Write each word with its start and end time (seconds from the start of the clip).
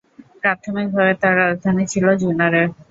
প্রাথমিকভাবে 0.41 1.13
তার 1.21 1.33
রাজধানী 1.41 1.83
ছিল 1.93 2.05
জুনারে। 2.21 2.61